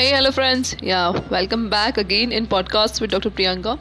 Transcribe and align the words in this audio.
Hey, 0.00 0.12
hello, 0.12 0.30
friends. 0.32 0.74
Yeah, 0.80 1.10
welcome 1.28 1.68
back 1.68 1.98
again 1.98 2.32
in 2.32 2.46
podcast 2.46 3.02
with 3.02 3.10
Dr. 3.10 3.28
Priyanka. 3.28 3.78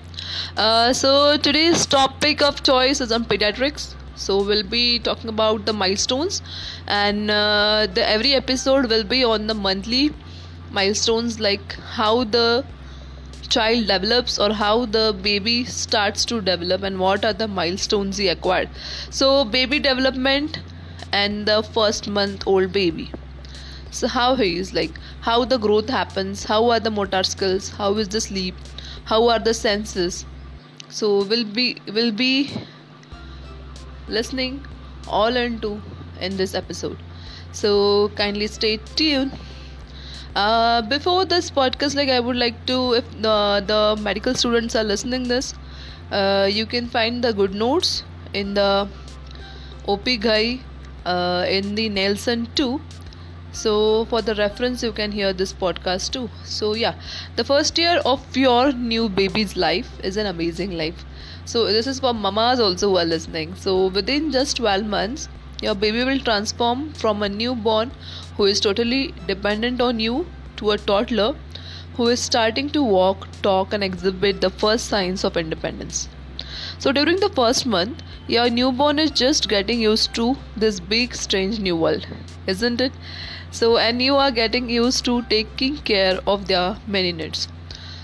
Uh, 0.57 0.92
so 0.92 1.38
today's 1.38 1.86
topic 1.86 2.42
of 2.42 2.62
choice 2.62 3.00
is 3.00 3.14
on 3.14 3.23
pediatrics. 3.23 3.94
So 4.16 4.44
we'll 4.44 4.63
be 4.73 5.00
talking 5.00 5.30
about 5.30 5.66
the 5.66 5.71
milestones, 5.71 6.41
and 6.88 7.32
uh, 7.32 7.88
the 7.94 8.05
every 8.16 8.34
episode 8.34 8.90
will 8.90 9.05
be 9.05 9.23
on 9.23 9.48
the 9.48 9.54
monthly 9.54 10.13
milestones, 10.71 11.40
like 11.40 11.77
how 12.00 12.26
the 12.26 12.66
child 13.48 13.88
develops 13.88 14.38
or 14.38 14.52
how 14.52 14.88
the 14.98 15.17
baby 15.30 15.63
starts 15.63 16.26
to 16.26 16.41
develop 16.41 16.84
and 16.84 16.99
what 16.99 17.23
are 17.23 17.31
the 17.45 17.48
milestones 17.48 18.17
he 18.17 18.27
acquired. 18.27 18.70
So 19.09 19.45
baby 19.45 19.80
development 19.80 20.59
and 21.13 21.45
the 21.45 21.63
first 21.63 22.09
month 22.09 22.45
old 22.45 22.73
baby 22.73 23.09
so 23.91 24.07
how 24.07 24.35
he 24.35 24.57
is 24.57 24.73
like 24.73 24.99
how 25.21 25.43
the 25.43 25.57
growth 25.57 25.89
happens 25.89 26.43
how 26.43 26.70
are 26.70 26.79
the 26.79 26.91
motor 26.91 27.23
skills 27.23 27.70
how 27.70 27.93
is 27.98 28.07
the 28.09 28.21
sleep 28.21 28.55
how 29.09 29.27
are 29.29 29.39
the 29.39 29.55
senses? 29.55 30.23
So 30.88 31.23
we'll 31.23 31.45
be 31.45 31.77
will 31.93 32.12
be 32.12 32.52
listening 34.07 34.65
all 35.07 35.35
into 35.35 35.81
in 36.21 36.38
this 36.38 36.53
episode. 36.53 36.98
So 37.52 38.09
kindly 38.09 38.48
stay 38.48 38.77
tuned. 38.95 39.31
Uh, 40.35 40.84
before 40.84 41.26
this 41.26 41.49
podcast 41.49 41.95
like 41.95 42.09
i 42.15 42.20
would 42.26 42.35
like 42.41 42.57
to 42.67 42.76
if 42.98 43.07
the 43.23 43.37
the 43.70 43.79
medical 44.07 44.35
students 44.41 44.76
are 44.81 44.84
listening 44.84 45.23
this 45.31 45.48
uh, 46.12 46.48
you 46.57 46.65
can 46.73 46.85
find 46.95 47.23
the 47.23 47.31
good 47.40 47.55
notes 47.62 48.03
in 48.41 48.53
the 48.53 48.87
OP 49.87 50.05
Ghai 50.27 50.59
uh, 51.03 51.46
in 51.49 51.74
the 51.74 51.90
nelson 51.90 52.48
2 52.53 52.79
so 53.52 54.05
for 54.05 54.22
the 54.22 54.36
reference 54.36 54.84
you 54.84 54.92
can 54.92 55.12
hear 55.12 55.34
this 55.34 55.54
podcast 55.54 56.12
too. 56.12 56.30
So 56.44 56.74
yeah. 56.76 56.96
The 57.36 57.44
first 57.44 57.78
year 57.78 58.02
of 58.05 58.38
your 58.38 58.72
new 58.72 59.10
baby's 59.10 59.55
life 59.55 60.00
is 60.04 60.18
an 60.18 60.28
amazing 60.28 60.78
life. 60.78 61.04
So 61.46 61.66
this 61.66 61.88
is 61.88 62.00
for 62.00 62.14
mamas 62.14 62.60
also 62.60 62.90
who 62.90 62.98
are 62.98 63.05
listening. 63.05 63.55
So 63.55 63.88
within 63.88 64.31
just 64.31 64.58
12 64.58 64.86
months 64.86 65.28
your 65.62 65.75
baby 65.75 66.03
will 66.03 66.20
transform 66.20 66.94
from 66.94 67.24
a 67.24 67.30
newborn 67.30 67.92
who 68.38 68.46
is 68.46 68.59
totally 68.59 69.14
dependent 69.28 69.81
on 69.81 70.00
you 70.00 70.28
to 70.58 70.72
a 70.72 70.78
toddler 70.78 71.36
who 71.96 72.08
is 72.08 72.20
starting 72.20 72.70
to 72.70 72.81
walk 72.81 73.28
talk 73.42 73.74
and 73.74 73.84
exhibit 73.84 74.40
the 74.42 74.50
first 74.50 74.86
signs 74.86 75.24
of 75.24 75.36
independence. 75.36 76.08
So 76.78 76.92
during 76.92 77.20
the 77.20 77.30
first 77.30 77.66
month 77.66 78.03
your 78.28 78.50
newborn 78.50 79.00
is 79.00 79.12
just 79.12 79.50
getting 79.50 79.81
used 79.81 80.14
to 80.16 80.38
this 80.56 80.80
big 80.80 81.16
strange 81.16 81.59
new 81.59 81.75
world 81.75 82.06
isn't 82.47 82.80
it 82.80 82.94
so 83.52 83.78
and 83.78 84.02
you 84.02 84.16
are 84.16 84.31
getting 84.31 84.69
used 84.69 85.06
to 85.06 85.22
taking 85.24 85.78
care 85.78 86.19
of 86.28 86.47
their 86.47 86.78
many 86.88 87.12
needs. 87.12 87.47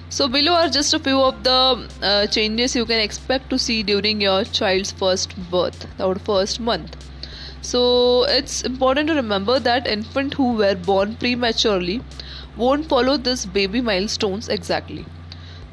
So 0.10 0.28
below 0.28 0.54
are 0.54 0.70
just 0.70 0.94
a 0.94 1.00
few 1.00 1.20
of 1.20 1.44
the 1.44 1.90
uh, 2.02 2.28
changes 2.28 2.76
you 2.76 2.86
can 2.86 3.00
expect 3.00 3.50
to 3.50 3.60
see 3.60 3.84
during 3.84 4.22
your 4.22 4.44
child's 4.44 4.92
first 4.92 5.36
birth 5.52 5.88
or 6.00 6.16
first 6.16 6.60
month. 6.60 6.96
So 7.62 8.24
it's 8.24 8.62
important 8.64 9.08
to 9.08 9.16
remember 9.16 9.60
that 9.60 9.88
infants 9.88 10.38
who 10.38 10.54
were 10.54 10.76
born 10.76 11.16
prematurely 11.16 12.02
won't 12.56 12.88
follow 12.88 13.18
this 13.18 13.46
baby 13.46 13.82
milestones 13.82 14.48
exactly. 14.48 15.06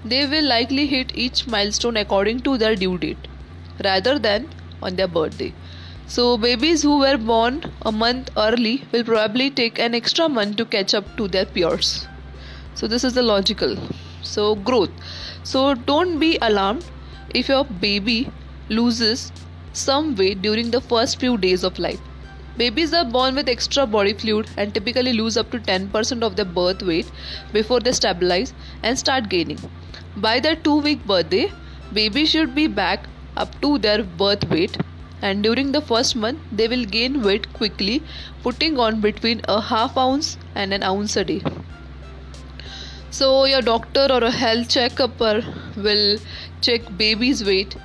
They 0.05 0.27
will 0.27 0.45
likely 0.45 0.87
hit 0.87 1.17
each 1.17 1.47
milestone 1.47 1.97
according 1.97 2.41
to 2.41 2.59
their 2.59 2.75
due 2.75 2.99
date 2.99 3.29
rather 3.85 4.19
than 4.19 4.49
on 4.83 4.97
their 4.97 5.07
birthday 5.07 5.53
so, 6.13 6.37
babies 6.37 6.83
who 6.83 6.99
were 6.99 7.17
born 7.17 7.63
a 7.91 7.91
month 7.91 8.31
early 8.37 8.85
will 8.93 9.03
probably 9.03 9.49
take 9.51 9.79
an 9.79 9.95
extra 9.95 10.29
month 10.29 10.57
to 10.57 10.67
catch 10.67 10.93
up 10.93 11.07
to 11.17 11.27
their 11.27 11.47
peers. 11.47 12.07
So, 12.75 12.87
this 12.87 13.03
is 13.03 13.15
the 13.15 13.23
logical. 13.23 13.79
So, 14.21 14.57
growth. 14.57 14.91
So, 15.43 15.73
don't 15.73 16.19
be 16.19 16.37
alarmed 16.43 16.85
if 17.35 17.49
your 17.49 17.65
baby 17.65 18.29
loses 18.69 19.33
some 19.73 20.15
weight 20.15 20.43
during 20.43 20.71
the 20.71 20.83
first 20.83 21.19
few 21.19 21.39
days 21.39 21.65
of 21.65 21.79
life. 21.79 22.01
Babies 22.59 22.93
are 22.93 23.07
born 23.07 23.35
with 23.35 23.49
extra 23.49 23.87
body 23.87 24.13
fluid 24.13 24.51
and 24.59 24.75
typically 24.75 25.15
lose 25.15 25.39
up 25.39 25.51
to 25.53 25.61
10% 25.61 26.23
of 26.23 26.37
their 26.37 26.53
birth 26.61 26.83
weight 26.83 27.11
before 27.55 27.81
they 27.81 27.93
stabilize 27.93 28.53
and 28.83 28.99
start 28.99 29.31
gaining. 29.31 29.59
By 30.19 30.41
their 30.41 30.57
2 30.57 30.79
week 30.83 31.07
birthday, 31.07 31.51
babies 31.91 32.29
should 32.29 32.55
be 32.55 32.67
back 32.67 33.09
up 33.35 33.61
to 33.63 33.79
their 33.79 34.03
birth 34.03 34.51
weight 34.51 34.77
and 35.23 35.43
during 35.47 35.73
the 35.73 35.81
first 35.81 36.17
month 36.17 36.39
they 36.61 36.67
will 36.73 36.85
gain 36.85 37.23
weight 37.23 37.47
quickly 37.55 38.03
putting 38.43 38.79
on 38.87 39.01
between 39.01 39.41
a 39.57 39.61
half 39.61 39.97
ounce 39.97 40.37
and 40.55 40.75
an 40.75 40.83
ounce 40.83 41.17
a 41.17 41.25
day. 41.25 41.41
So 43.11 43.45
your 43.45 43.63
doctor 43.63 44.07
or 44.11 44.23
a 44.25 44.31
health 44.31 44.69
checkuper 44.69 45.35
will 45.77 46.19
check 46.61 46.83
baby's 46.97 47.45
weight 47.45 47.77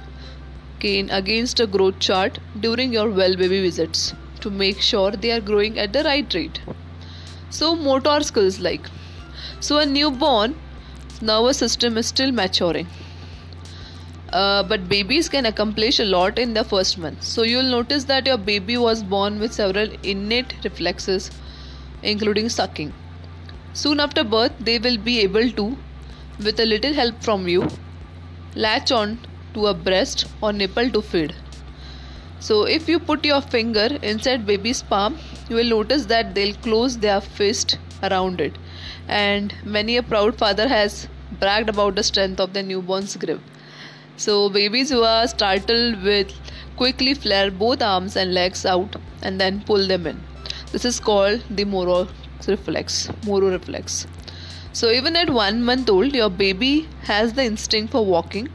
gain 0.79 1.09
against 1.09 1.59
a 1.59 1.67
growth 1.67 1.99
chart 1.99 2.39
during 2.59 2.93
your 2.93 3.09
well 3.09 3.35
baby 3.35 3.61
visits 3.61 4.13
to 4.41 4.49
make 4.49 4.81
sure 4.81 5.11
they 5.11 5.31
are 5.31 5.41
growing 5.41 5.79
at 5.79 5.93
the 5.93 6.03
right 6.03 6.33
rate. 6.33 6.61
So 7.49 7.75
motor 7.75 8.21
skills 8.21 8.59
like 8.59 8.87
so 9.59 9.79
a 9.79 9.85
newborn 9.85 10.55
nervous 11.21 11.57
system 11.57 11.97
is 11.97 12.07
still 12.07 12.31
maturing 12.31 12.87
uh, 14.33 14.63
but 14.63 14.89
babies 14.89 15.29
can 15.29 15.45
accomplish 15.45 15.99
a 15.99 16.05
lot 16.05 16.37
in 16.37 16.53
the 16.53 16.63
first 16.63 16.97
month. 16.97 17.23
So 17.23 17.43
you'll 17.43 17.71
notice 17.71 18.03
that 18.05 18.25
your 18.25 18.37
baby 18.37 18.77
was 18.77 19.03
born 19.03 19.39
with 19.39 19.53
several 19.53 19.89
innate 20.03 20.55
reflexes, 20.63 21.31
including 22.03 22.49
sucking. 22.49 22.93
Soon 23.73 23.99
after 23.99 24.23
birth, 24.23 24.53
they 24.59 24.79
will 24.79 24.97
be 24.97 25.19
able 25.19 25.51
to, 25.51 25.77
with 26.43 26.59
a 26.59 26.65
little 26.65 26.93
help 26.93 27.21
from 27.21 27.47
you, 27.47 27.67
latch 28.55 28.91
on 28.91 29.19
to 29.53 29.67
a 29.67 29.73
breast 29.73 30.25
or 30.41 30.51
nipple 30.51 30.89
to 30.89 31.01
feed. 31.01 31.35
So 32.39 32.63
if 32.63 32.87
you 32.87 32.99
put 32.99 33.25
your 33.25 33.41
finger 33.41 33.97
inside 34.01 34.45
baby's 34.45 34.83
palm, 34.83 35.17
you 35.49 35.55
will 35.55 35.69
notice 35.69 36.05
that 36.05 36.35
they'll 36.35 36.55
close 36.55 36.97
their 36.97 37.19
fist 37.21 37.77
around 38.03 38.41
it. 38.41 38.57
And 39.07 39.53
many 39.63 39.97
a 39.97 40.03
proud 40.03 40.37
father 40.37 40.67
has 40.67 41.07
bragged 41.39 41.69
about 41.69 41.95
the 41.95 42.03
strength 42.03 42.39
of 42.39 42.53
the 42.53 42.61
newborn's 42.61 43.15
grip. 43.15 43.41
So, 44.19 44.49
babies 44.49 44.89
who 44.89 45.03
are 45.03 45.27
startled 45.27 46.01
will 46.01 46.25
quickly 46.75 47.13
flare 47.13 47.51
both 47.51 47.83
arms 47.83 48.15
and 48.15 48.33
legs 48.33 48.65
out 48.65 48.95
and 49.21 49.39
then 49.39 49.61
pull 49.63 49.85
them 49.85 50.07
in. 50.07 50.19
This 50.71 50.85
is 50.85 50.99
called 50.99 51.43
the 51.51 51.65
Moro 51.65 52.07
reflex. 52.47 53.09
Moro 53.27 53.51
reflex. 53.51 54.07
So, 54.73 54.89
even 54.89 55.15
at 55.15 55.29
one 55.29 55.61
month 55.63 55.87
old, 55.91 56.15
your 56.15 56.31
baby 56.31 56.89
has 57.03 57.33
the 57.33 57.43
instinct 57.43 57.91
for 57.91 58.03
walking. 58.03 58.49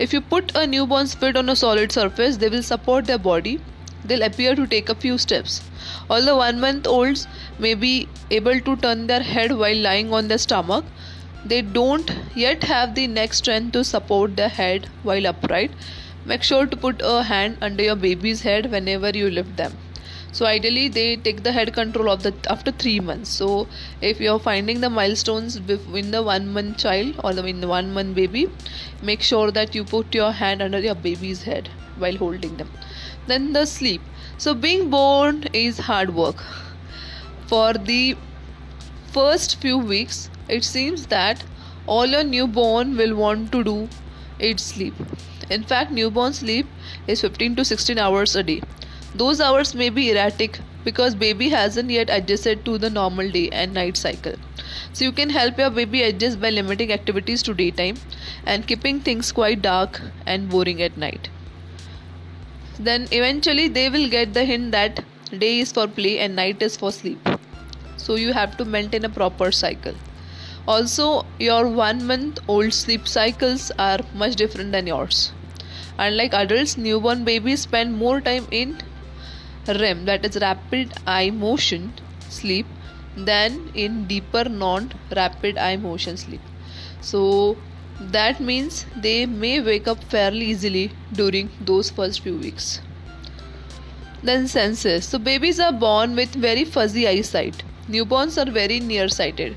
If 0.00 0.12
you 0.12 0.20
put 0.20 0.56
a 0.56 0.66
newborn's 0.66 1.14
foot 1.14 1.36
on 1.36 1.48
a 1.48 1.54
solid 1.54 1.92
surface, 1.92 2.38
they 2.38 2.48
will 2.48 2.64
support 2.64 3.04
their 3.06 3.18
body. 3.18 3.60
They'll 4.04 4.22
appear 4.24 4.56
to 4.56 4.66
take 4.66 4.88
a 4.88 4.94
few 4.96 5.18
steps. 5.18 5.62
Although 6.10 6.38
one 6.38 6.58
month 6.58 6.84
olds 6.84 7.28
may 7.60 7.74
be 7.74 8.08
able 8.32 8.58
to 8.60 8.76
turn 8.76 9.06
their 9.06 9.22
head 9.22 9.52
while 9.52 9.76
lying 9.76 10.12
on 10.12 10.26
their 10.26 10.38
stomach, 10.38 10.84
they 11.48 11.62
don't 11.62 12.10
yet 12.34 12.64
have 12.64 12.94
the 12.94 13.06
neck 13.06 13.34
strength 13.34 13.72
to 13.72 13.84
support 13.84 14.36
the 14.36 14.48
head 14.48 14.88
while 15.02 15.26
upright. 15.26 15.70
Make 16.24 16.42
sure 16.42 16.66
to 16.66 16.76
put 16.76 17.00
a 17.04 17.22
hand 17.22 17.58
under 17.60 17.82
your 17.82 17.96
baby's 17.96 18.42
head 18.42 18.70
whenever 18.70 19.10
you 19.10 19.30
lift 19.30 19.56
them. 19.56 19.76
So 20.32 20.44
ideally, 20.44 20.88
they 20.88 21.16
take 21.16 21.42
the 21.44 21.52
head 21.52 21.72
control 21.72 22.10
of 22.10 22.22
the 22.22 22.34
after 22.50 22.70
three 22.70 23.00
months. 23.00 23.30
So 23.30 23.68
if 24.00 24.20
you're 24.20 24.38
finding 24.38 24.80
the 24.80 24.90
milestones 24.90 25.56
in 25.56 26.10
the 26.10 26.22
one 26.22 26.52
month 26.52 26.78
child 26.78 27.20
or 27.24 27.32
the 27.32 27.44
in 27.46 27.62
the 27.62 27.68
one 27.68 27.94
month 27.94 28.14
baby, 28.16 28.50
make 29.02 29.22
sure 29.22 29.50
that 29.50 29.74
you 29.74 29.84
put 29.84 30.14
your 30.14 30.32
hand 30.32 30.60
under 30.60 30.80
your 30.80 30.94
baby's 30.94 31.44
head 31.44 31.70
while 31.96 32.16
holding 32.16 32.56
them. 32.58 32.70
Then 33.26 33.52
the 33.54 33.66
sleep. 33.66 34.02
So 34.36 34.52
being 34.52 34.90
born 34.90 35.44
is 35.54 35.78
hard 35.78 36.14
work. 36.14 36.44
For 37.46 37.72
the 37.72 38.16
first 39.12 39.56
few 39.56 39.78
weeks, 39.78 40.28
it 40.48 40.64
seems 40.64 41.06
that 41.06 41.44
all 41.86 42.14
a 42.14 42.24
newborn 42.24 42.96
will 42.96 43.14
want 43.16 43.52
to 43.52 43.62
do 43.64 43.88
is 44.38 44.60
sleep. 44.60 44.94
In 45.50 45.62
fact, 45.62 45.92
newborn 45.92 46.32
sleep 46.32 46.66
is 47.06 47.20
15 47.20 47.56
to 47.56 47.64
16 47.64 47.98
hours 47.98 48.34
a 48.36 48.42
day. 48.42 48.62
Those 49.14 49.40
hours 49.40 49.74
may 49.74 49.88
be 49.88 50.10
erratic 50.10 50.58
because 50.84 51.14
baby 51.14 51.48
hasn't 51.48 51.90
yet 51.90 52.10
adjusted 52.10 52.64
to 52.64 52.78
the 52.78 52.90
normal 52.90 53.30
day 53.30 53.48
and 53.50 53.72
night 53.72 53.96
cycle. 53.96 54.34
So 54.92 55.04
you 55.04 55.12
can 55.12 55.30
help 55.30 55.58
your 55.58 55.70
baby 55.70 56.02
adjust 56.02 56.40
by 56.40 56.50
limiting 56.50 56.92
activities 56.92 57.42
to 57.44 57.54
daytime 57.54 57.96
and 58.44 58.66
keeping 58.66 59.00
things 59.00 59.32
quite 59.32 59.62
dark 59.62 60.00
and 60.26 60.48
boring 60.48 60.82
at 60.82 60.96
night. 60.96 61.28
Then 62.78 63.08
eventually 63.10 63.68
they 63.68 63.88
will 63.88 64.08
get 64.08 64.34
the 64.34 64.44
hint 64.44 64.72
that 64.72 65.04
day 65.38 65.60
is 65.60 65.72
for 65.72 65.88
play 65.88 66.18
and 66.18 66.36
night 66.36 66.62
is 66.62 66.76
for 66.76 66.92
sleep. 66.92 67.28
So 67.96 68.16
you 68.16 68.32
have 68.32 68.56
to 68.58 68.64
maintain 68.64 69.04
a 69.04 69.08
proper 69.08 69.50
cycle. 69.50 69.94
Also, 70.66 71.24
your 71.38 71.68
one 71.68 72.04
month 72.06 72.40
old 72.48 72.72
sleep 72.72 73.06
cycles 73.06 73.70
are 73.78 74.00
much 74.14 74.34
different 74.34 74.72
than 74.72 74.86
yours. 74.86 75.32
Unlike 75.98 76.34
adults, 76.34 76.76
newborn 76.76 77.24
babies 77.24 77.60
spend 77.60 77.96
more 77.96 78.20
time 78.20 78.46
in 78.50 78.78
REM, 79.68 80.04
that 80.06 80.24
is 80.24 80.38
rapid 80.40 80.92
eye 81.06 81.30
motion 81.30 81.92
sleep, 82.28 82.66
than 83.16 83.70
in 83.74 84.06
deeper 84.06 84.44
non 84.48 84.92
rapid 85.14 85.56
eye 85.56 85.76
motion 85.76 86.16
sleep. 86.16 86.40
So 87.00 87.56
that 88.00 88.40
means 88.40 88.84
they 88.96 89.24
may 89.24 89.60
wake 89.60 89.86
up 89.86 90.02
fairly 90.04 90.46
easily 90.46 90.90
during 91.12 91.48
those 91.60 91.90
first 91.90 92.20
few 92.20 92.36
weeks. 92.36 92.80
Then 94.22 94.48
senses. 94.48 95.04
So 95.04 95.18
babies 95.18 95.60
are 95.60 95.72
born 95.72 96.16
with 96.16 96.34
very 96.34 96.64
fuzzy 96.64 97.06
eyesight. 97.06 97.62
Newborns 97.88 98.36
are 98.44 98.50
very 98.50 98.80
nearsighted. 98.80 99.56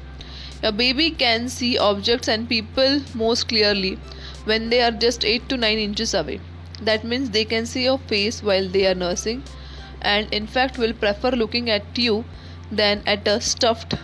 A 0.61 0.73
baby 0.73 1.09
can 1.11 1.47
see 1.47 1.77
objects 1.77 2.27
and 2.27 2.49
people 2.49 3.01
most 3.13 3.47
clearly 3.47 3.97
when 4.43 4.69
they 4.69 4.81
are 4.81 4.91
just 4.91 5.23
8 5.23 5.47
to 5.49 5.57
9 5.57 5.77
inches 5.77 6.13
away. 6.13 6.41
That 6.81 7.05
means 7.05 7.29
they 7.29 7.45
can 7.45 7.65
see 7.65 7.83
your 7.85 7.97
face 7.97 8.43
while 8.43 8.67
they 8.67 8.85
are 8.85 8.95
nursing 8.95 9.43
and 10.01 10.33
in 10.33 10.47
fact 10.47 10.77
will 10.77 10.93
prefer 10.93 11.31
looking 11.31 11.69
at 11.69 11.97
you 11.97 12.25
than 12.71 13.01
at 13.05 13.27
a 13.27 13.39
stuffed 13.39 13.95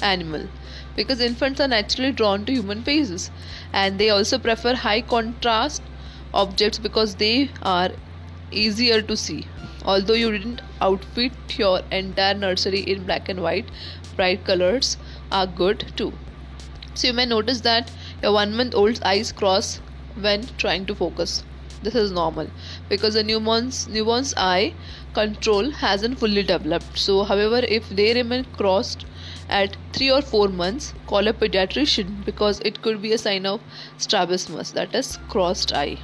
animal 0.00 0.48
because 0.96 1.20
infants 1.20 1.60
are 1.60 1.68
naturally 1.68 2.12
drawn 2.12 2.44
to 2.44 2.52
human 2.52 2.82
faces 2.82 3.30
and 3.72 3.98
they 3.98 4.10
also 4.10 4.38
prefer 4.38 4.74
high 4.74 5.00
contrast 5.00 5.82
objects 6.34 6.78
because 6.78 7.14
they 7.16 7.50
are 7.62 7.90
easier 8.50 9.00
to 9.00 9.16
see 9.16 9.46
although 9.84 10.14
you 10.14 10.30
didn't 10.30 10.60
outfit 10.80 11.58
your 11.58 11.80
entire 11.90 12.34
nursery 12.34 12.80
in 12.80 13.04
black 13.04 13.28
and 13.28 13.42
white 13.42 13.70
bright 14.16 14.44
colors 14.44 14.96
are 15.32 15.46
good 15.46 15.86
too. 15.96 16.12
So 16.94 17.08
you 17.08 17.14
may 17.14 17.24
notice 17.26 17.62
that 17.62 17.90
your 18.22 18.32
one 18.32 18.54
month 18.54 18.74
old's 18.74 19.02
eyes 19.02 19.32
cross 19.32 19.80
when 20.14 20.46
trying 20.58 20.86
to 20.86 20.94
focus. 20.94 21.42
This 21.82 21.94
is 21.96 22.12
normal 22.12 22.48
because 22.88 23.14
the 23.14 23.24
newborn's 23.24 23.88
newborn's 23.88 24.34
eye 24.36 24.74
control 25.14 25.70
hasn't 25.70 26.18
fully 26.18 26.42
developed. 26.42 26.98
So 26.98 27.24
however 27.24 27.62
if 27.78 27.88
they 27.88 28.14
remain 28.14 28.44
crossed 28.58 29.04
at 29.48 29.76
3 29.92 30.10
or 30.10 30.22
4 30.22 30.48
months 30.48 30.92
call 31.06 31.26
a 31.26 31.32
pediatrician 31.32 32.24
because 32.24 32.60
it 32.60 32.80
could 32.82 33.02
be 33.02 33.12
a 33.12 33.18
sign 33.18 33.46
of 33.46 33.60
strabismus 33.98 34.70
that 34.72 34.94
is 34.94 35.18
crossed 35.28 35.72
eye. 35.72 35.98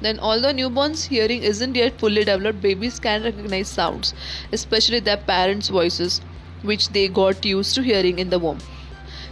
Then 0.00 0.20
although 0.20 0.52
newborns 0.52 1.06
hearing 1.06 1.42
isn't 1.42 1.74
yet 1.74 1.98
fully 1.98 2.24
developed 2.24 2.60
babies 2.60 3.00
can 3.00 3.24
recognize 3.24 3.68
sounds 3.68 4.14
especially 4.52 5.00
their 5.00 5.22
parents 5.34 5.70
voices 5.70 6.20
which 6.62 6.88
they 6.90 7.08
got 7.08 7.44
used 7.44 7.74
to 7.74 7.82
hearing 7.82 8.18
in 8.18 8.30
the 8.30 8.38
womb. 8.38 8.58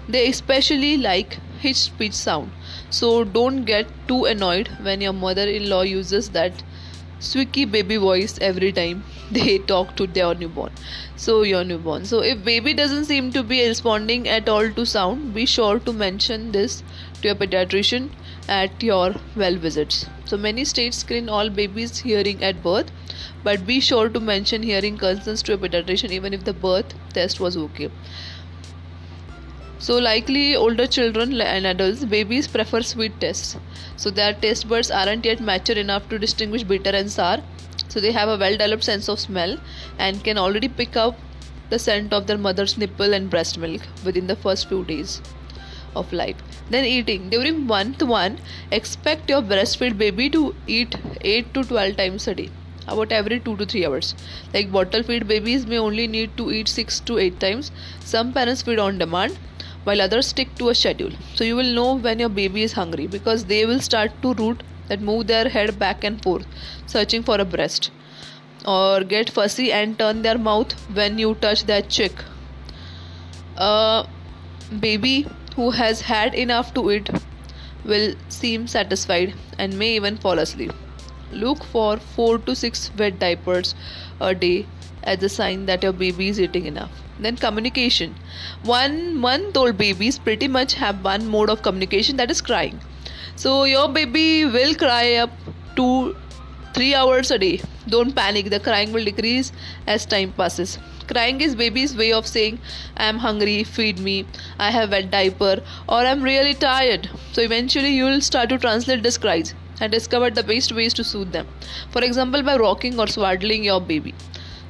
They 0.09 0.29
especially 0.29 0.97
like 0.97 1.39
hitched 1.61 1.97
pitch 1.99 2.13
sound. 2.13 2.53
So 2.91 3.25
don't 3.25 3.65
get 3.65 3.87
too 4.09 4.25
annoyed 4.25 4.69
when 4.83 5.01
your 5.01 5.13
mother-in-law 5.13 5.83
uses 5.83 6.31
that 6.31 6.63
squeaky 7.19 7.65
baby 7.65 7.97
voice 7.97 8.39
every 8.41 8.71
time 8.73 9.03
they 9.31 9.59
talk 9.59 9.97
to 9.97 10.07
their 10.07 10.35
newborn. 10.35 10.73
So 11.17 11.43
your 11.43 11.65
newborn. 11.65 12.05
So 12.05 12.21
if 12.21 12.45
baby 12.45 12.75
doesn't 12.75 13.07
seem 13.07 13.33
to 13.33 13.43
be 13.43 13.67
responding 13.67 14.29
at 14.29 14.49
all 14.49 14.71
to 14.71 14.85
sound 14.85 15.33
be 15.35 15.47
sure 15.47 15.79
to 15.79 15.93
mention 15.93 16.53
this 16.53 16.83
to 17.23 17.29
your 17.29 17.35
pediatrician 17.35 18.11
at 18.49 18.83
your 18.83 19.15
well 19.37 19.57
visits. 19.57 20.07
So 20.27 20.37
many 20.37 20.65
states 20.65 20.99
screen 20.99 21.29
all 21.29 21.49
babies 21.49 21.99
hearing 21.99 22.43
at 22.43 22.63
birth 22.63 22.91
but 23.43 23.67
be 23.67 23.81
sure 23.81 24.09
to 24.09 24.21
mention 24.21 24.63
hearing 24.63 24.97
concerns 24.99 25.43
to 25.45 25.55
a 25.55 25.59
pediatrician 25.59 26.11
even 26.11 26.35
if 26.35 26.45
the 26.45 26.53
birth 26.53 26.95
test 27.13 27.41
was 27.41 27.57
okay. 27.57 27.91
So 29.79 29.99
likely 29.99 30.57
older 30.57 30.87
children 30.87 31.41
and 31.41 31.67
adults 31.67 32.05
babies 32.05 32.49
prefer 32.49 32.81
sweet 32.81 33.21
tests. 33.21 33.57
So 33.97 34.11
their 34.11 34.33
taste 34.33 34.69
buds 34.69 34.91
aren't 34.91 35.25
yet 35.25 35.41
mature 35.41 35.77
enough 35.77 36.09
to 36.09 36.19
distinguish 36.19 36.63
bitter 36.63 36.91
and 36.91 37.11
sour. 37.11 37.43
So 37.89 38.01
they 38.01 38.13
have 38.13 38.29
a 38.29 38.39
well 38.39 38.53
developed 38.53 38.85
sense 38.85 39.09
of 39.09 39.21
smell 39.21 39.59
and 39.99 40.25
can 40.25 40.39
already 40.39 40.69
pick 40.69 40.97
up 40.97 41.19
the 41.71 41.79
scent 41.79 42.13
of 42.13 42.27
their 42.27 42.39
mother's 42.39 42.79
nipple 42.79 43.15
and 43.15 43.31
breast 43.31 43.59
milk 43.59 43.83
within 44.05 44.27
the 44.27 44.37
first 44.37 44.69
few 44.69 44.85
days 44.85 45.21
of 45.95 46.13
life. 46.13 46.37
Then 46.71 46.85
eating. 46.85 47.31
During 47.31 47.67
month 47.67 48.03
1, 48.03 48.39
expect 48.71 49.31
your 49.31 49.43
breastfed 49.43 49.99
baby 49.99 50.29
to 50.31 50.55
eat 50.67 50.97
8 51.21 51.55
to 51.55 51.65
12 51.65 51.97
times 51.97 52.29
a 52.29 52.35
day 52.35 52.51
about 52.87 53.13
every 53.13 53.41
2 53.41 53.57
to 53.57 53.67
3 53.67 53.87
hours. 53.87 54.15
Like 54.53 54.71
bottle 54.71 55.03
feed 55.03 55.27
babies 55.27 55.67
may 55.67 55.79
only 55.79 56.07
need 56.07 56.37
to 56.37 56.51
eat 56.51 56.69
6 56.69 57.01
to 57.01 57.19
8 57.19 57.41
times. 57.41 57.71
Some 58.01 58.33
parents 58.33 58.63
feed 58.63 58.79
on 58.79 58.99
demand 58.99 59.39
while 59.85 60.01
others 60.01 60.29
stick 60.29 60.55
to 60.57 60.69
a 60.71 60.75
schedule. 60.75 61.13
So 61.35 61.45
you 61.45 61.57
will 61.57 61.73
know 61.75 61.95
when 61.95 62.19
your 62.19 62.29
baby 62.29 62.63
is 62.63 62.73
hungry 62.73 63.07
because 63.07 63.45
they 63.45 63.65
will 63.67 63.81
start 63.81 64.11
to 64.23 64.35
root 64.35 64.63
that 64.89 65.01
move 65.01 65.27
their 65.27 65.49
head 65.49 65.79
back 65.79 66.05
and 66.05 66.23
forth, 66.23 66.47
searching 66.87 67.23
for 67.23 67.41
a 67.41 67.45
breast, 67.45 67.91
or 68.67 69.03
get 69.03 69.31
fussy 69.31 69.73
and 69.73 69.99
turn 69.99 70.23
their 70.23 70.39
mouth 70.39 70.73
when 70.95 71.19
you 71.19 71.35
touch 71.37 71.65
their 71.65 71.83
cheek. 71.83 72.13
A 73.57 73.63
uh, 73.63 74.07
baby 74.81 75.27
who 75.57 75.71
has 75.71 76.01
had 76.01 76.35
enough 76.35 76.75
to 76.75 76.91
eat 76.91 77.11
will 77.85 78.15
seem 78.29 78.67
satisfied 78.67 79.35
and 79.59 79.79
may 79.79 79.95
even 79.97 80.17
fall 80.17 80.39
asleep. 80.39 80.73
Look 81.33 81.65
for 81.65 81.99
4 81.99 82.39
to 82.39 82.55
6 82.55 82.91
wet 82.99 83.19
diapers 83.19 83.75
a 84.21 84.35
day 84.35 84.67
as 85.03 85.23
a 85.23 85.29
sign 85.29 85.67
that 85.67 85.83
your 85.83 85.93
baby 85.93 86.29
is 86.29 86.41
eating 86.41 86.67
enough. 86.67 86.91
Then 87.19 87.37
communication. 87.37 88.15
One 88.65 89.17
month 89.17 89.57
old 89.57 89.77
babies 89.77 90.19
pretty 90.19 90.49
much 90.49 90.75
have 90.75 91.05
one 91.05 91.27
mode 91.29 91.51
of 91.51 91.63
communication 91.63 92.17
that 92.17 92.31
is 92.31 92.41
crying. 92.41 92.81
So 93.37 93.65
your 93.65 93.89
baby 93.89 94.45
will 94.47 94.75
cry 94.75 95.15
up 95.17 95.31
to 95.77 96.17
3 96.75 96.95
hours 96.95 97.31
a 97.31 97.39
day. 97.39 97.61
Don't 97.89 98.15
panic, 98.17 98.51
the 98.51 98.61
crying 98.61 98.93
will 98.93 99.05
decrease 99.05 99.53
as 99.87 100.07
time 100.07 100.33
passes. 100.33 100.79
Crying 101.07 101.41
is 101.41 101.55
baby's 101.55 101.97
way 101.97 102.13
of 102.13 102.27
saying, 102.27 102.61
I 102.97 103.07
am 103.07 103.19
hungry, 103.19 103.63
feed 103.65 103.99
me, 103.99 104.27
I 104.59 104.71
have 104.71 104.91
wet 104.91 105.11
diaper, 105.11 105.63
or 105.89 105.99
I'm 105.99 106.23
really 106.23 106.55
tired. 106.55 107.11
So 107.33 107.43
eventually 107.43 107.91
you 107.91 108.05
will 108.05 108.21
start 108.21 108.49
to 108.51 108.59
translate 108.59 109.03
these 109.03 109.19
cries 109.19 109.55
and 109.81 109.93
discover 109.93 110.31
the 110.31 110.43
best 110.43 110.73
ways 110.73 110.95
to 110.95 111.05
soothe 111.05 111.33
them. 111.33 111.47
For 111.91 112.03
example, 112.03 112.43
by 112.43 112.57
rocking 112.57 112.99
or 112.99 113.07
swaddling 113.07 113.65
your 113.65 113.81
baby. 113.81 114.15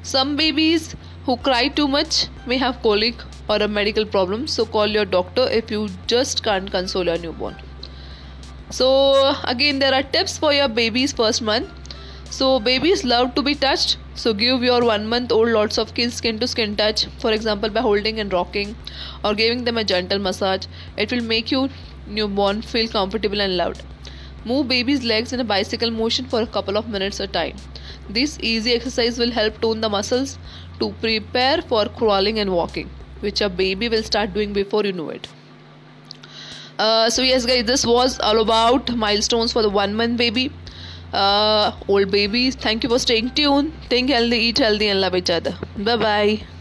Some 0.02 0.36
babies 0.36 0.96
who 1.24 1.36
cry 1.36 1.68
too 1.68 1.88
much 1.88 2.26
may 2.46 2.58
have 2.58 2.82
colic 2.82 3.14
or 3.48 3.56
a 3.56 3.68
medical 3.68 4.04
problem, 4.04 4.46
so 4.46 4.66
call 4.66 4.86
your 4.86 5.04
doctor 5.04 5.48
if 5.50 5.70
you 5.70 5.88
just 6.06 6.42
can't 6.42 6.70
console 6.70 7.04
your 7.04 7.18
newborn. 7.18 7.56
So, 8.70 9.34
again, 9.44 9.78
there 9.78 9.94
are 9.94 10.02
tips 10.02 10.36
for 10.38 10.52
your 10.52 10.68
baby's 10.68 11.12
first 11.12 11.42
month. 11.42 11.68
So, 12.34 12.58
babies 12.58 13.04
love 13.04 13.36
to 13.36 13.42
be 13.42 13.54
touched. 13.54 13.96
So, 14.16 14.34
give 14.34 14.64
your 14.64 14.84
one 14.84 15.06
month 15.06 15.30
old 15.30 15.50
lots 15.50 15.78
of 15.78 15.90
skin 15.90 16.38
to 16.40 16.48
skin 16.48 16.74
touch, 16.74 17.04
for 17.24 17.30
example, 17.30 17.70
by 17.70 17.80
holding 17.80 18.18
and 18.18 18.32
rocking 18.32 18.74
or 19.24 19.34
giving 19.34 19.62
them 19.62 19.78
a 19.78 19.84
gentle 19.84 20.18
massage. 20.18 20.66
It 20.96 21.12
will 21.12 21.22
make 21.22 21.52
you 21.52 21.68
newborn 22.08 22.62
feel 22.62 22.88
comfortable 22.88 23.40
and 23.40 23.56
loved. 23.56 23.84
Move 24.44 24.66
baby's 24.66 25.04
legs 25.04 25.32
in 25.32 25.38
a 25.38 25.44
bicycle 25.44 25.92
motion 25.92 26.26
for 26.26 26.40
a 26.40 26.46
couple 26.48 26.76
of 26.76 26.88
minutes 26.88 27.20
at 27.20 27.28
a 27.28 27.32
time. 27.32 27.56
This 28.08 28.36
easy 28.42 28.72
exercise 28.72 29.16
will 29.16 29.30
help 29.30 29.60
tone 29.60 29.80
the 29.80 29.88
muscles 29.88 30.36
to 30.80 30.90
prepare 31.04 31.62
for 31.62 31.86
crawling 31.86 32.40
and 32.40 32.52
walking, 32.52 32.90
which 33.20 33.42
a 33.42 33.48
baby 33.48 33.88
will 33.88 34.02
start 34.02 34.34
doing 34.34 34.52
before 34.52 34.84
you 34.84 34.92
know 34.92 35.08
it. 35.10 35.28
Uh, 36.76 37.08
so 37.08 37.22
yes 37.22 37.46
guys 37.46 37.64
this 37.66 37.86
was 37.86 38.18
all 38.18 38.40
about 38.40 38.88
milestones 38.96 39.52
for 39.52 39.62
the 39.62 39.70
one 39.70 39.94
month 39.94 40.16
baby 40.16 40.50
uh, 41.14 41.72
old 41.88 42.10
babies 42.10 42.54
thank 42.56 42.82
you 42.82 42.90
for 42.90 42.98
staying 42.98 43.30
tuned. 43.30 43.72
Think 43.88 44.10
healthy 44.10 44.38
eat 44.48 44.58
healthy 44.58 44.88
and 44.88 45.00
love 45.00 45.14
each 45.14 45.30
other. 45.30 45.56
Bye 45.78 45.96
bye 45.96 46.53